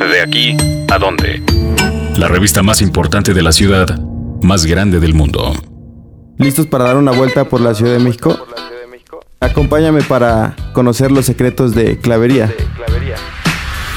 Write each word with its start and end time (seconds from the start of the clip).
De 0.00 0.20
aquí 0.22 0.56
a 0.90 0.98
dónde. 0.98 1.42
La 2.16 2.28
revista 2.28 2.62
más 2.62 2.82
importante 2.82 3.32
de 3.34 3.42
la 3.42 3.52
ciudad, 3.52 3.98
más 4.42 4.66
grande 4.66 4.98
del 5.00 5.14
mundo. 5.14 5.52
¿Listos 6.38 6.66
para 6.66 6.84
dar 6.84 6.96
una 6.96 7.12
vuelta 7.12 7.44
por 7.44 7.60
la 7.60 7.74
Ciudad 7.74 7.92
de 7.92 7.98
México? 7.98 8.36
Acompáñame 9.40 10.02
para 10.02 10.54
conocer 10.72 11.12
los 11.12 11.26
secretos 11.26 11.74
de 11.74 11.98
Clavería, 11.98 12.52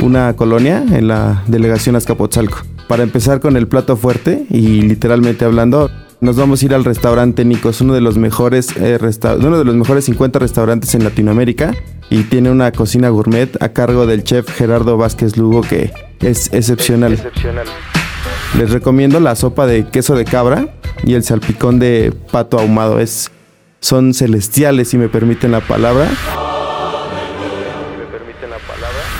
una 0.00 0.34
colonia 0.36 0.84
en 0.90 1.08
la 1.08 1.42
delegación 1.46 1.96
Azcapotzalco. 1.96 2.58
Para 2.88 3.02
empezar 3.02 3.40
con 3.40 3.56
el 3.56 3.66
plato 3.66 3.96
fuerte 3.96 4.46
y 4.50 4.82
literalmente 4.82 5.44
hablando, 5.44 5.90
nos 6.20 6.36
vamos 6.36 6.62
a 6.62 6.64
ir 6.66 6.74
al 6.74 6.84
restaurante 6.84 7.44
Nicos, 7.44 7.80
uno 7.80 7.94
de 7.94 8.00
los 8.00 8.16
mejores, 8.16 8.74
eh, 8.76 8.96
resta- 8.98 9.36
uno 9.36 9.58
de 9.58 9.64
los 9.64 9.74
mejores 9.74 10.04
50 10.06 10.38
restaurantes 10.38 10.94
en 10.94 11.04
Latinoamérica 11.04 11.74
y 12.10 12.24
tiene 12.24 12.50
una 12.50 12.72
cocina 12.72 13.08
gourmet 13.08 13.60
a 13.62 13.70
cargo 13.70 14.06
del 14.06 14.24
chef 14.24 14.48
Gerardo 14.50 14.96
Vázquez 14.96 15.36
Lugo 15.36 15.62
que 15.62 15.92
es 16.20 16.52
excepcional. 16.52 17.18
Les 18.58 18.70
recomiendo 18.70 19.20
la 19.20 19.34
sopa 19.36 19.66
de 19.66 19.86
queso 19.86 20.14
de 20.14 20.24
cabra 20.24 20.68
y 21.04 21.14
el 21.14 21.24
salpicón 21.24 21.78
de 21.78 22.12
pato 22.30 22.58
ahumado. 22.58 23.00
Es, 23.00 23.30
son 23.80 24.14
celestiales, 24.14 24.88
si 24.88 24.98
me 24.98 25.08
permiten 25.08 25.52
la 25.52 25.60
palabra. 25.60 26.08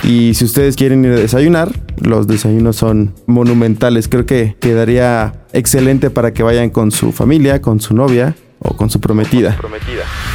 Y 0.03 0.35
si 0.35 0.45
ustedes 0.45 0.77
quieren 0.77 1.05
ir 1.05 1.13
a 1.13 1.16
desayunar, 1.16 1.73
los 2.01 2.27
desayunos 2.27 2.77
son 2.77 3.15
monumentales. 3.27 4.09
Creo 4.09 4.25
que 4.25 4.57
quedaría 4.61 5.45
excelente 5.53 6.11
para 6.11 6.33
que 6.33 6.43
vayan 6.43 6.71
con 6.71 6.93
su 6.93 7.13
familia, 7.13 7.61
con 7.61 7.80
su 7.80 7.95
novia 7.95 8.37
o 8.61 8.77
con 8.77 8.89
su 8.89 9.01
prometida. 9.01 9.59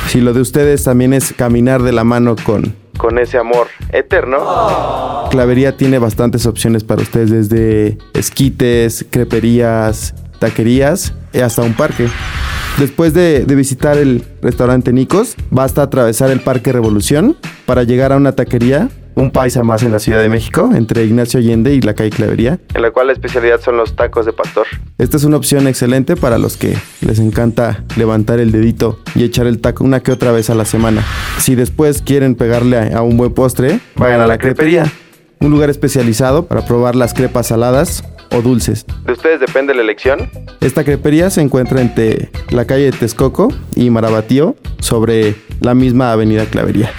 Si 0.08 0.22
lo 0.22 0.34
de 0.34 0.42
ustedes 0.42 0.84
también 0.84 1.14
es 1.14 1.34
caminar 1.34 1.82
de 1.84 1.92
la 1.92 2.04
mano 2.04 2.36
con, 2.44 2.76
con 2.98 3.18
ese 3.18 3.38
amor 3.38 3.68
eterno, 3.92 4.38
Clavería 5.32 5.78
tiene 5.78 6.00
bastantes 6.00 6.46
opciones 6.46 6.84
para 6.84 7.02
ustedes, 7.02 7.30
desde 7.30 7.98
esquites, 8.14 9.06
creperías, 9.10 10.14
taquerías 10.40 11.14
y 11.34 11.40
hasta 11.40 11.62
un 11.62 11.74
parque. 11.74 12.10
Después 12.78 13.14
de, 13.14 13.46
de 13.46 13.56
visitar 13.56 13.98
el 13.98 14.24
restaurante 14.42 14.92
Nicos, 14.92 15.36
basta 15.50 15.82
atravesar 15.82 16.32
el 16.32 16.42
Parque 16.42 16.72
Revolución 16.72 17.38
para 17.66 17.84
llegar 17.84 18.12
a 18.12 18.18
una 18.18 18.34
taquería, 18.34 18.90
un 19.16 19.32
paisa 19.32 19.64
más 19.64 19.84
en 19.84 19.92
la 19.92 20.00
Ciudad 20.00 20.22
de 20.22 20.30
México, 20.30 20.70
entre 20.74 21.04
Ignacio 21.04 21.40
Allende 21.40 21.74
y 21.74 21.82
la 21.82 21.94
calle 21.94 22.10
Clavería, 22.10 22.60
en 22.74 22.82
la 22.82 22.92
cual 22.92 23.08
la 23.08 23.14
especialidad 23.14 23.60
son 23.62 23.78
los 23.78 23.96
tacos 23.96 24.26
de 24.26 24.34
pastor. 24.34 24.68
Esta 24.98 25.18
es 25.18 25.24
una 25.24 25.38
opción 25.38 25.68
excelente 25.68 26.16
para 26.16 26.38
los 26.38 26.58
que 26.58 26.76
les 27.02 27.20
encanta 27.20 27.84
levantar 27.98 28.40
el 28.40 28.52
dedito 28.52 29.00
y 29.16 29.24
echar 29.24 29.48
el 29.48 29.60
taco 29.60 29.84
una 29.84 30.02
que 30.02 30.12
otra 30.12 30.32
vez 30.32 30.50
a 30.50 30.56
la 30.56 30.66
semana. 30.66 31.04
Si 31.38 31.56
después 31.56 32.02
quieren 32.02 32.36
pegarle 32.36 32.94
a, 32.94 33.02
un 33.02 33.18
buen 33.18 33.34
postre, 33.34 33.80
vayan 33.96 34.22
a 34.22 34.28
la 34.28 34.38
crepería, 34.38 34.86
un 35.40 35.52
lugar 35.52 35.70
especializado 35.70 36.46
para 36.46 36.66
probar 36.66 36.96
las 36.96 37.14
crepas 37.14 37.48
saladas 37.48 38.04
o 38.32 38.42
dulces. 38.42 38.86
De 39.06 39.12
ustedes 39.12 39.40
depende 39.40 39.74
la 39.74 39.82
elección. 39.82 40.30
Esta 40.62 40.84
crepería 40.84 41.30
se 41.30 41.42
encuentra 41.42 41.82
entre 41.82 42.30
la 42.50 42.66
calle 42.66 42.86
de 42.86 42.92
Texcoco 42.92 43.50
y 43.76 43.90
Marabatío, 43.90 44.56
sobre 44.80 45.36
la 45.60 45.74
misma 45.74 46.12
avenida 46.12 46.46
Clavería. 46.46 46.92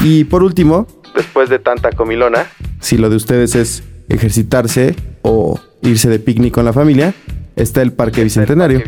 Y 0.00 0.24
por 0.24 0.42
último, 0.42 0.86
después 1.16 1.48
de 1.48 1.58
tanta 1.58 1.90
comilona, 1.90 2.46
si 2.80 2.96
lo 2.98 3.10
de 3.10 3.16
ustedes 3.16 3.54
es 3.54 3.82
ejercitarse 4.08 4.94
o 5.22 5.58
irse 5.82 6.08
de 6.08 6.18
picnic 6.18 6.54
con 6.54 6.64
la 6.64 6.72
familia, 6.72 7.14
está 7.56 7.82
el 7.82 7.92
Parque 7.92 8.22
Bicentenario. 8.22 8.82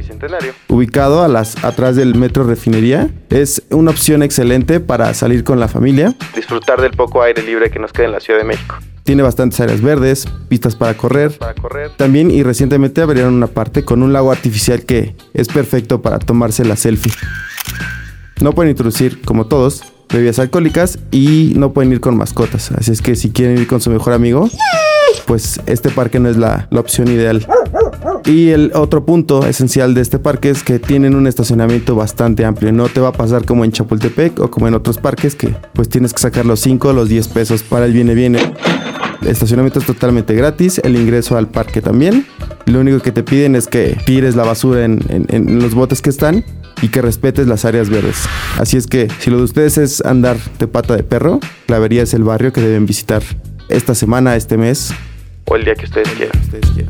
Ubicado 0.69 1.25
a 1.25 1.29
las, 1.29 1.65
atrás 1.65 1.97
del 1.97 2.15
Metro 2.15 2.45
Refinería, 2.45 3.11
es 3.31 3.63
una 3.71 3.91
opción 3.91 4.23
excelente 4.23 4.79
para 4.79 5.13
salir 5.15 5.43
con 5.43 5.59
la 5.59 5.69
familia. 5.69 6.15
Disfrutar 6.37 6.81
del 6.81 6.93
poco 6.93 7.23
aire 7.23 7.43
libre 7.43 7.71
que 7.71 7.79
nos 7.79 7.93
queda 7.93 8.07
en 8.07 8.13
la 8.13 8.21
Ciudad 8.21 8.39
de 8.39 8.45
México. 8.45 8.77
Tiene 9.05 9.23
bastantes 9.23 9.59
áreas 9.61 9.81
verdes, 9.81 10.27
pistas 10.49 10.77
para 10.77 10.95
correr. 10.95 11.33
También 11.97 12.31
y 12.31 12.43
recientemente 12.43 13.01
abrieron 13.01 13.33
una 13.35 13.47
parte 13.47 13.83
con 13.83 14.03
un 14.03 14.13
lago 14.13 14.31
artificial 14.31 14.83
que 14.83 15.17
es 15.33 15.49
perfecto 15.49 16.03
para 16.03 16.19
tomarse 16.19 16.63
la 16.67 16.77
selfie. 16.77 17.13
No 18.43 18.53
pueden 18.53 18.71
introducir, 18.71 19.23
como 19.23 19.47
todos, 19.47 19.83
bebidas 20.13 20.39
alcohólicas 20.39 20.99
y 21.11 21.53
no 21.57 21.73
pueden 21.73 21.93
ir 21.93 22.01
con 22.01 22.17
mascotas. 22.17 22.73
Así 22.73 22.93
es 22.93 23.03
que 23.03 23.15
si 23.17 23.31
quieren 23.31 23.59
ir 23.59 23.67
con 23.67 23.81
su 23.81 23.91
mejor 23.91 24.13
amigo, 24.13 24.49
pues 25.27 25.61
este 25.67 25.91
parque 25.91 26.19
no 26.21 26.29
es 26.29 26.37
la, 26.37 26.69
opción 26.73 27.09
ideal. 27.09 27.47
Y 28.25 28.49
el 28.51 28.73
otro 28.75 29.05
punto 29.05 29.47
esencial 29.47 29.95
de 29.95 30.01
este 30.03 30.19
parque 30.19 30.51
es 30.51 30.63
que 30.63 30.79
tienen 30.79 31.15
un 31.15 31.27
estacionamiento 31.27 31.95
bastante 31.95 32.45
amplio. 32.45 32.73
No 32.73 32.89
te 32.89 33.01
va 33.01 33.09
a 33.09 33.13
pasar 33.13 33.45
como 33.45 33.65
en 33.65 33.73
Chapultepec 33.73 34.39
o 34.41 34.51
como 34.51 34.69
en 34.69 34.75
otros 34.75 34.99
parques 34.99 35.35
que 35.35 35.55
pues 35.73 35.89
tienes 35.89 36.13
que 36.13 36.21
sacar 36.21 36.45
los 36.47 36.61
5 36.61 36.89
o 36.89 36.93
los 36.93 37.09
10 37.09 37.29
pesos 37.29 37.63
para 37.63 37.87
el 37.87 37.93
viene 37.93 38.15
viene. 38.15 38.39
El 39.23 39.29
estacionamiento 39.29 39.81
es 39.81 39.87
totalmente 39.87 40.35
gratis, 40.35 40.81
el 40.85 40.97
ingreso 40.97 41.37
al 41.37 41.49
parque 41.49 41.81
también. 41.83 42.27
Lo 42.67 42.81
único 42.81 43.01
que 43.01 43.13
te 43.13 43.23
piden 43.23 43.57
es 43.57 43.67
que 43.67 43.97
tires 44.07 44.37
la 44.37 44.45
basura 44.45 44.85
en- 44.85 45.27
en 45.29 45.59
los 45.61 45.75
botes 45.75 46.03
que 46.03 46.11
están 46.11 46.45
y 46.83 46.89
que 46.89 47.03
respetes 47.03 47.47
las 47.47 47.65
áreas 47.65 47.89
verdes. 47.89 48.25
Así 48.59 48.77
es 48.77 48.87
que 48.87 49.09
si 49.19 49.31
lo 49.31 49.39
de 49.39 49.45
ustedes 49.45 49.79
es 49.79 50.05
andar 50.05 50.37
de 50.59 50.67
pata 50.67 50.97
de 50.97 51.03
perro, 51.03 51.41
Clavería 51.67 52.03
es 52.03 52.15
el 52.15 52.25
barrio 52.25 52.53
que 52.53 52.61
deben 52.61 52.87
visitar 52.87 53.23
esta 53.69 53.95
semana, 53.95 54.37
este 54.37 54.57
mes 54.57 54.93
o 55.49 55.57
el 55.57 55.65
día 55.65 55.75
que 55.75 55.87
ustedes 55.87 56.09
quieran. 56.11 56.89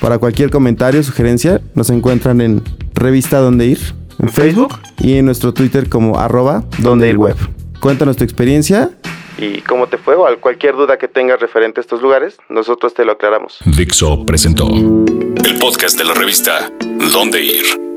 Para 0.00 0.18
cualquier 0.18 0.50
comentario 0.50 1.00
o 1.00 1.02
sugerencia, 1.02 1.60
nos 1.74 1.90
encuentran 1.90 2.40
en 2.40 2.62
Revista 2.94 3.38
Donde 3.38 3.66
Ir, 3.66 3.78
en 4.18 4.28
Facebook 4.28 4.74
y 4.98 5.14
en 5.14 5.24
nuestro 5.24 5.54
Twitter 5.54 5.88
como 5.88 6.18
arroba 6.18 6.64
Donde 6.78 7.08
Ir 7.08 7.16
Web. 7.16 7.36
Cuéntanos 7.80 8.16
tu 8.16 8.24
experiencia 8.24 8.90
y 9.38 9.62
cómo 9.62 9.88
te 9.88 9.98
fue 9.98 10.14
o 10.14 10.26
cualquier 10.40 10.74
duda 10.74 10.96
que 10.98 11.08
tengas 11.08 11.40
referente 11.40 11.80
a 11.80 11.82
estos 11.82 12.02
lugares, 12.02 12.36
nosotros 12.48 12.94
te 12.94 13.04
lo 13.04 13.12
aclaramos. 13.12 13.58
Dixo 13.64 14.24
presentó 14.24 14.68
el 14.68 15.58
podcast 15.58 15.98
de 15.98 16.04
la 16.04 16.14
revista 16.14 16.70
Dónde 17.12 17.42
Ir. 17.42 17.93